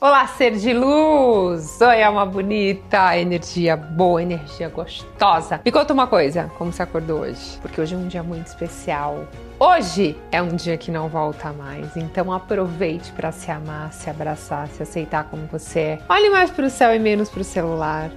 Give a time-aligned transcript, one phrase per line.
[0.00, 1.80] Olá, ser de luz!
[1.80, 5.60] Oi, alma bonita, energia boa, energia gostosa.
[5.64, 7.58] Me conta uma coisa, como você acordou hoje?
[7.60, 9.26] Porque hoje é um dia muito especial.
[9.58, 14.68] Hoje é um dia que não volta mais, então aproveite para se amar, se abraçar,
[14.68, 15.98] se aceitar como você é.
[16.08, 18.08] Olhe mais para o céu e menos para o celular.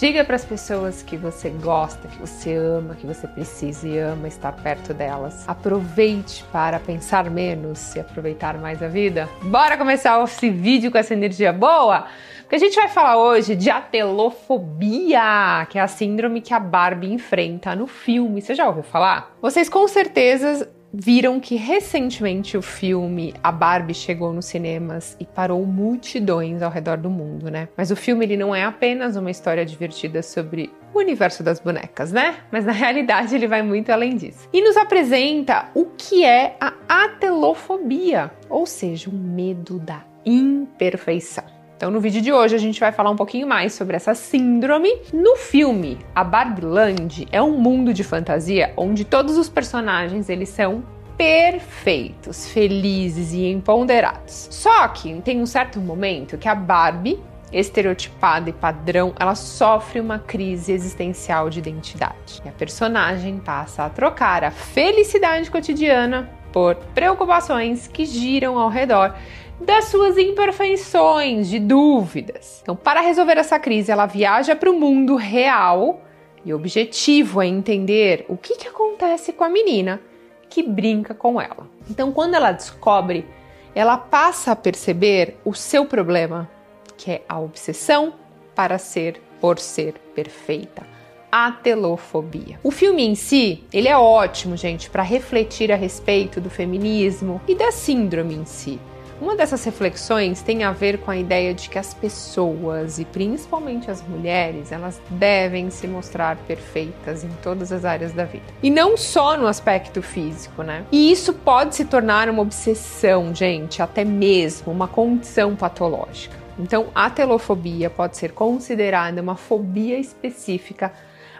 [0.00, 4.28] Diga para as pessoas que você gosta, que você ama, que você precisa e ama
[4.28, 5.46] estar perto delas.
[5.46, 9.28] Aproveite para pensar menos e aproveitar mais a vida.
[9.42, 12.06] Bora começar esse vídeo com essa energia boa?
[12.40, 17.12] Porque a gente vai falar hoje de atelofobia, que é a síndrome que a Barbie
[17.12, 18.40] enfrenta no filme.
[18.40, 19.36] Você já ouviu falar?
[19.42, 25.64] Vocês com certeza viram que recentemente o filme A Barbie chegou nos cinemas e parou
[25.64, 27.68] multidões ao redor do mundo, né?
[27.76, 32.12] Mas o filme ele não é apenas uma história divertida sobre o universo das bonecas,
[32.12, 32.36] né?
[32.50, 34.48] Mas na realidade ele vai muito além disso.
[34.52, 41.59] E nos apresenta o que é a atelofobia, ou seja, o medo da imperfeição.
[41.80, 44.98] Então, no vídeo de hoje, a gente vai falar um pouquinho mais sobre essa síndrome.
[45.14, 50.84] No filme, a Barbieland é um mundo de fantasia onde todos os personagens eles são
[51.16, 54.48] perfeitos, felizes e empoderados.
[54.50, 57.18] Só que tem um certo momento que a Barbie
[57.50, 62.42] estereotipada e padrão, ela sofre uma crise existencial de identidade.
[62.44, 69.14] E a personagem passa a trocar a felicidade cotidiana por preocupações que giram ao redor
[69.60, 72.60] das suas imperfeições, de dúvidas.
[72.62, 76.00] Então, para resolver essa crise, ela viaja para o mundo real
[76.44, 80.00] e o objetivo é entender o que, que acontece com a menina
[80.48, 81.68] que brinca com ela.
[81.88, 83.26] Então, quando ela descobre,
[83.74, 86.50] ela passa a perceber o seu problema,
[86.96, 88.14] que é a obsessão
[88.54, 90.86] para ser por ser perfeita.
[91.30, 92.58] A telofobia.
[92.62, 97.54] O filme em si, ele é ótimo, gente, para refletir a respeito do feminismo e
[97.54, 98.80] da síndrome em si.
[99.20, 103.90] Uma dessas reflexões tem a ver com a ideia de que as pessoas, e principalmente
[103.90, 108.46] as mulheres, elas devem se mostrar perfeitas em todas as áreas da vida.
[108.62, 110.86] E não só no aspecto físico, né?
[110.90, 116.34] E isso pode se tornar uma obsessão, gente, até mesmo uma condição patológica.
[116.58, 120.94] Então, a telofobia pode ser considerada uma fobia específica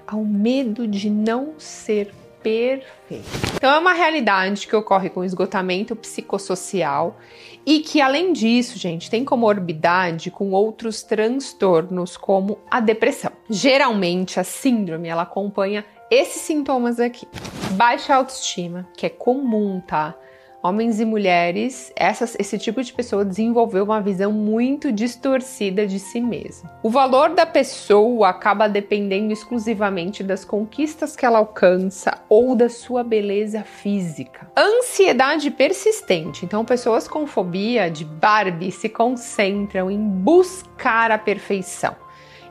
[0.06, 3.26] ao medo de não ser perfeito.
[3.54, 7.18] Então é uma realidade que ocorre com esgotamento psicossocial
[7.64, 13.32] e que além disso, gente, tem comorbidade com outros transtornos como a depressão.
[13.48, 17.26] Geralmente a síndrome ela acompanha esses sintomas aqui:
[17.72, 20.14] baixa autoestima, que é comum, tá?
[20.62, 26.20] Homens e mulheres, essas, esse tipo de pessoa desenvolveu uma visão muito distorcida de si
[26.20, 26.68] mesmo.
[26.82, 33.02] O valor da pessoa acaba dependendo exclusivamente das conquistas que ela alcança ou da sua
[33.02, 34.50] beleza física.
[34.56, 36.44] Ansiedade persistente.
[36.44, 41.96] Então, pessoas com fobia de Barbie se concentram em buscar a perfeição.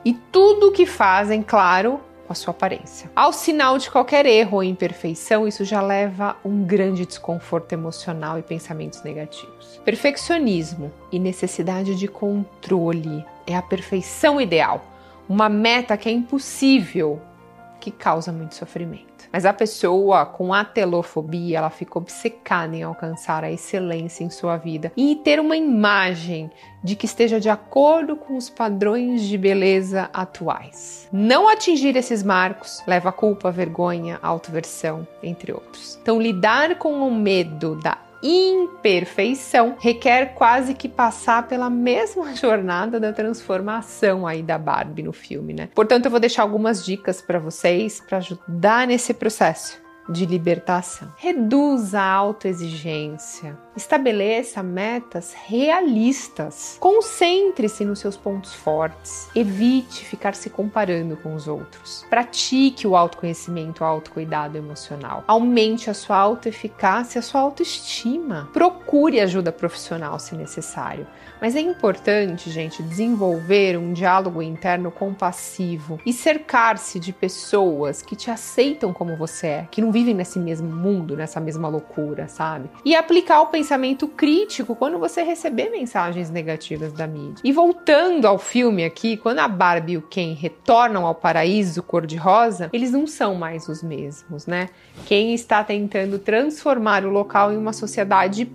[0.04, 2.00] E tudo o que fazem, claro,
[2.30, 3.10] com a sua aparência.
[3.16, 8.42] Ao sinal de qualquer erro ou imperfeição, isso já leva um grande desconforto emocional e
[8.42, 9.80] pensamentos negativos.
[9.84, 14.84] Perfeccionismo e necessidade de controle é a perfeição ideal,
[15.28, 17.20] uma meta que é impossível,
[17.80, 19.10] que causa muito sofrimento.
[19.32, 24.56] Mas a pessoa com a telofobia, ela fica obcecada em alcançar a excelência em sua
[24.56, 26.50] vida e ter uma imagem
[26.82, 31.08] de que esteja de acordo com os padrões de beleza atuais.
[31.12, 35.98] Não atingir esses marcos leva a culpa, vergonha, autoversão, entre outros.
[36.02, 43.12] Então, lidar com o medo da imperfeição requer quase que passar pela mesma jornada da
[43.12, 45.68] transformação aí da Barbie no filme, né?
[45.74, 49.79] Portanto, eu vou deixar algumas dicas para vocês para ajudar nesse processo
[50.10, 51.12] de libertação.
[51.16, 53.56] Reduza a autoexigência.
[53.76, 56.76] Estabeleça metas realistas.
[56.80, 59.28] Concentre-se nos seus pontos fortes.
[59.34, 62.04] Evite ficar se comparando com os outros.
[62.10, 65.24] Pratique o autoconhecimento, o autocuidado emocional.
[65.26, 68.48] Aumente a sua autoeficácia, a sua autoestima.
[68.52, 71.06] Procure ajuda profissional se necessário.
[71.40, 78.30] Mas é importante, gente, desenvolver um diálogo interno compassivo e cercar-se de pessoas que te
[78.30, 82.70] aceitam como você é, que não vivem nesse mesmo mundo, nessa mesma loucura, sabe?
[82.84, 87.42] E aplicar o pensamento crítico quando você receber mensagens negativas da mídia.
[87.44, 92.70] E voltando ao filme aqui, quando a Barbie e o Ken retornam ao paraíso cor-de-rosa,
[92.72, 94.68] eles não são mais os mesmos, né?
[95.06, 98.50] Quem está tentando transformar o local em uma sociedade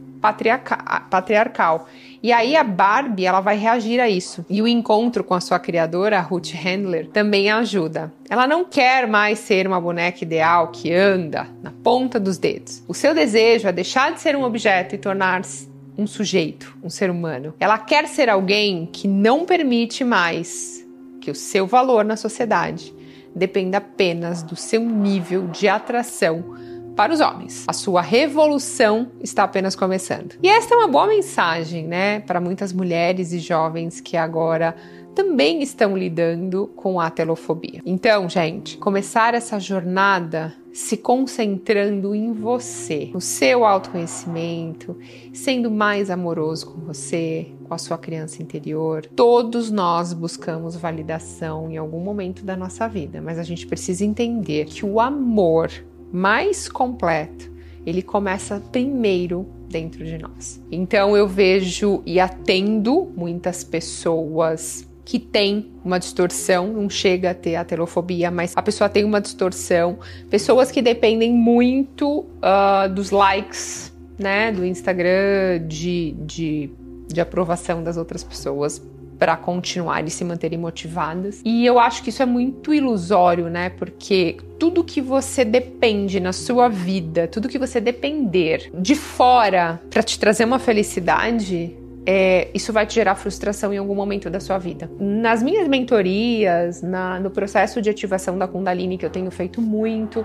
[1.10, 1.88] patriarcal.
[2.26, 4.44] E aí a Barbie, ela vai reagir a isso.
[4.50, 8.12] E o encontro com a sua criadora, Ruth Handler, também ajuda.
[8.28, 12.84] Ela não quer mais ser uma boneca ideal que anda na ponta dos dedos.
[12.88, 17.12] O seu desejo é deixar de ser um objeto e tornar-se um sujeito, um ser
[17.12, 17.54] humano.
[17.60, 20.84] Ela quer ser alguém que não permite mais
[21.22, 22.92] que o seu valor na sociedade
[23.36, 26.56] dependa apenas do seu nível de atração
[26.96, 27.66] para os homens.
[27.68, 30.36] A sua revolução está apenas começando.
[30.42, 34.76] E esta é uma boa mensagem, né, para muitas mulheres e jovens que agora
[35.14, 37.82] também estão lidando com a telofobia.
[37.86, 44.98] Então, gente, começar essa jornada se concentrando em você, no seu autoconhecimento,
[45.34, 49.06] sendo mais amoroso com você, com a sua criança interior.
[49.16, 54.66] Todos nós buscamos validação em algum momento da nossa vida, mas a gente precisa entender
[54.66, 55.72] que o amor
[56.12, 57.52] mais completo,
[57.86, 60.62] ele começa primeiro dentro de nós.
[60.72, 67.56] Então eu vejo e atendo muitas pessoas que tem uma distorção, não chega a ter
[67.56, 70.00] a telofobia, mas a pessoa tem uma distorção.
[70.32, 76.72] Pessoas que dependem muito uh, dos likes, né, do Instagram, de, de,
[77.08, 78.82] de aprovação das outras pessoas
[79.18, 81.42] para continuar e se manterem motivadas.
[81.46, 83.70] E eu acho que isso é muito ilusório, né?
[83.70, 90.04] Porque tudo que você depende na sua vida, tudo que você depender de fora para
[90.04, 91.76] te trazer uma felicidade,
[92.06, 94.90] é, isso vai te gerar frustração em algum momento da sua vida.
[95.00, 100.24] Nas minhas mentorias, na, no processo de ativação da Kundalini, que eu tenho feito muito,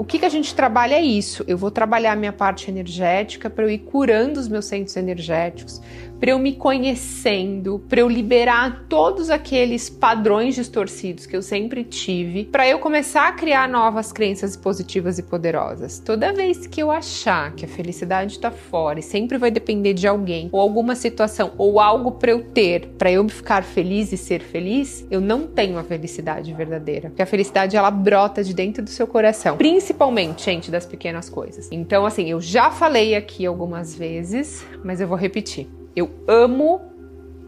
[0.00, 1.44] o que, que a gente trabalha é isso.
[1.46, 5.78] Eu vou trabalhar a minha parte energética para eu ir curando os meus centros energéticos,
[6.18, 12.44] para eu me conhecendo, para eu liberar todos aqueles padrões distorcidos que eu sempre tive,
[12.46, 15.98] para eu começar a criar novas crenças positivas e poderosas.
[15.98, 20.08] Toda vez que eu achar que a felicidade está fora e sempre vai depender de
[20.08, 24.40] alguém ou alguma situação ou algo para eu ter, para eu ficar feliz e ser
[24.40, 27.10] feliz, eu não tenho a felicidade verdadeira.
[27.10, 29.89] Porque a felicidade ela brota de dentro do seu coração, principalmente,
[30.36, 31.68] gente, das pequenas coisas.
[31.70, 35.68] Então, assim, eu já falei aqui algumas vezes, mas eu vou repetir.
[35.94, 36.90] Eu amo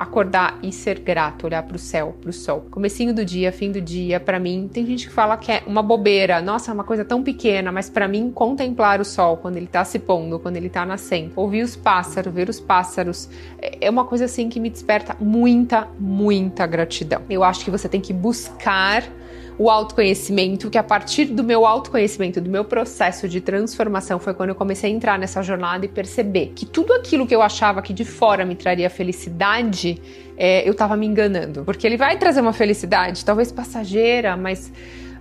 [0.02, 2.66] acordar e ser grato, olhar para o céu, para o sol.
[2.70, 5.82] Comecinho do dia, fim do dia, para mim, tem gente que fala que é uma
[5.82, 9.68] bobeira, nossa, é uma coisa tão pequena, mas para mim contemplar o sol quando ele
[9.68, 13.28] tá se pondo, quando ele tá nascendo, ouvir os pássaros, ver os pássaros,
[13.60, 17.22] é uma coisa assim que me desperta muita, muita gratidão.
[17.30, 19.04] Eu acho que você tem que buscar
[19.58, 24.50] o autoconhecimento, que a partir do meu autoconhecimento, do meu processo de transformação, foi quando
[24.50, 27.92] eu comecei a entrar nessa jornada e perceber que tudo aquilo que eu achava que
[27.92, 30.00] de fora me traria felicidade,
[30.36, 31.64] é, eu estava me enganando.
[31.64, 34.72] Porque ele vai trazer uma felicidade, talvez passageira, mas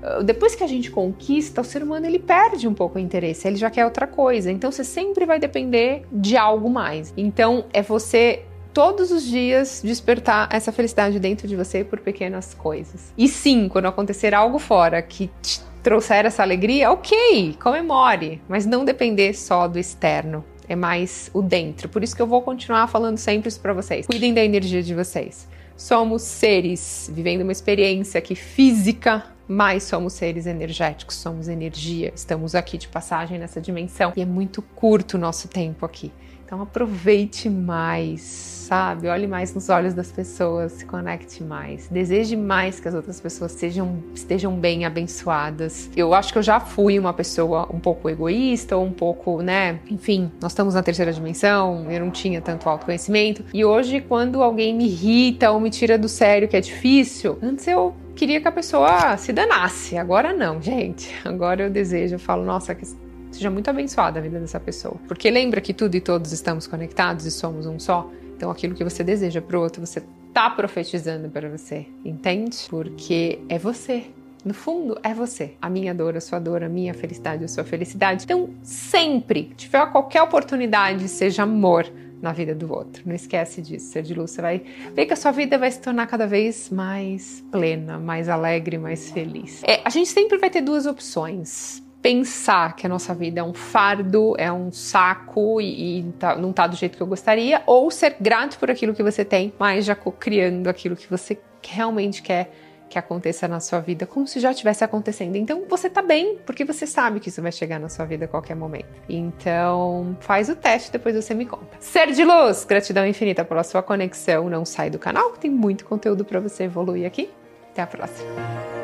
[0.02, 3.48] ah, depois que a gente conquista, o ser humano ele perde um pouco o interesse,
[3.48, 4.52] ele já quer outra coisa.
[4.52, 7.14] Então você sempre vai depender de algo mais.
[7.16, 13.14] Então é você todos os dias despertar essa felicidade dentro de você por pequenas coisas.
[13.18, 18.86] E sim, quando acontecer algo fora que te trouxer essa alegria, ok, comemore, mas não
[18.86, 20.44] depender só do externo.
[20.68, 21.90] É mais o dentro.
[21.90, 24.06] Por isso que eu vou continuar falando sempre isso para vocês.
[24.06, 25.48] Cuidem da energia de vocês.
[25.76, 32.14] Somos seres vivendo uma experiência aqui física, mas somos seres energéticos, somos energia.
[32.16, 36.10] Estamos aqui de passagem nessa dimensão e é muito curto o nosso tempo aqui.
[36.46, 39.10] Então aproveite mais, sabe?
[39.10, 43.52] Olhe mais nos olhos das pessoas, se conecte mais, deseje mais que as outras pessoas
[43.52, 45.90] sejam, estejam bem abençoadas.
[45.98, 49.80] Eu acho que eu já fui uma pessoa um pouco egoísta ou um pouco, né?
[49.90, 53.44] Enfim, nós estamos na terceira dimensão, eu não tinha tanto autoconhecimento.
[53.54, 57.68] E hoje, quando alguém me irrita ou me tira do sério que é difícil, antes
[57.68, 59.98] eu queria que a pessoa se danasse.
[59.98, 61.14] Agora não, gente.
[61.26, 62.86] Agora eu desejo, eu falo, nossa, que
[63.32, 64.96] Seja muito abençoada a vida dessa pessoa.
[65.08, 68.10] Porque lembra que tudo e todos estamos conectados e somos um só?
[68.36, 70.04] Então aquilo que você deseja para o outro, você
[70.34, 72.58] tá profetizando para você, entende?
[72.70, 74.04] Porque é você.
[74.44, 75.54] No fundo, é você.
[75.62, 78.24] A minha dor, a sua dor, a minha felicidade, a sua felicidade.
[78.24, 81.86] Então, sempre, tiver qualquer oportunidade, seja amor
[82.22, 83.04] na vida do outro.
[83.06, 83.92] Não esquece disso.
[83.92, 84.62] Ser de luz, você vai
[84.94, 89.10] ver que a sua vida vai se tornar cada vez mais plena, mais alegre, mais
[89.12, 89.64] feliz.
[89.64, 93.54] É, a gente sempre vai ter duas opções pensar que a nossa vida é um
[93.54, 97.92] fardo, é um saco e, e tá, não tá do jeito que eu gostaria, ou
[97.92, 102.52] ser grato por aquilo que você tem, mas já criando aquilo que você realmente quer
[102.92, 105.38] que aconteça na sua vida, como se já estivesse acontecendo.
[105.38, 108.28] Então você tá bem, porque você sabe que isso vai chegar na sua vida a
[108.28, 108.90] qualquer momento.
[109.08, 111.78] Então faz o teste, depois você me conta.
[111.80, 114.50] Ser de luz, gratidão infinita pela sua conexão.
[114.50, 117.32] Não sai do canal, tem muito conteúdo para você evoluir aqui.
[117.72, 118.81] Até a próxima.